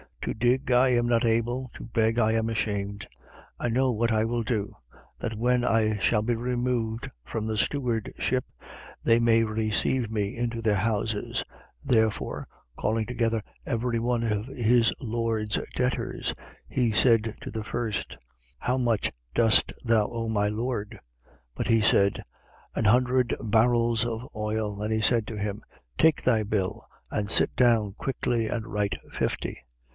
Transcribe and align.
To 0.23 0.33
dig 0.35 0.71
I 0.71 0.89
am 0.89 1.07
not 1.07 1.25
able; 1.25 1.69
to 1.73 1.83
beg 1.85 2.17
I 2.19 2.31
am 2.33 2.49
ashamed. 2.49 3.07
16:4. 3.59 3.65
I 3.65 3.69
know 3.69 3.91
what 3.91 4.11
I 4.11 4.23
will 4.23 4.41
do, 4.43 4.73
that 5.19 5.35
when 5.37 5.63
I 5.63 5.97
shall 5.97 6.21
be 6.21 6.35
removed 6.35 7.09
from 7.23 7.45
the 7.45 7.57
stewardship, 7.57 8.45
they 9.03 9.19
may 9.19 9.43
receive 9.43 10.11
me 10.11 10.35
into 10.37 10.61
their 10.61 10.75
houses. 10.75 11.43
16:5. 11.85 11.89
Therefore, 11.91 12.47
calling 12.77 13.05
together 13.07 13.43
every 13.65 13.99
one 13.99 14.23
of 14.23 14.45
his 14.47 14.93
lord's 14.99 15.59
debtors, 15.75 16.33
he 16.67 16.91
said 16.91 17.35
to 17.41 17.51
the 17.51 17.63
first: 17.63 18.17
How 18.59 18.77
much 18.77 19.11
dost 19.35 19.71
thou 19.83 20.07
owe 20.09 20.29
my 20.29 20.49
lord? 20.49 20.99
16:6. 21.25 21.37
But 21.55 21.67
he 21.67 21.81
said: 21.81 22.23
An 22.75 22.85
hundred 22.85 23.35
barrels 23.39 24.05
of 24.05 24.27
oil. 24.35 24.81
And 24.81 24.91
he 24.93 25.01
said 25.01 25.25
to 25.27 25.37
him: 25.37 25.61
Take 25.97 26.23
thy 26.23 26.41
bill 26.43 26.85
and 27.11 27.29
sit 27.29 27.55
down 27.55 27.93
quickly 27.93 28.47
and 28.47 28.67
write 28.67 28.97
fifty. 29.11 29.59